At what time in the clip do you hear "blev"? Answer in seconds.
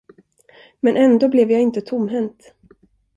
1.29-1.51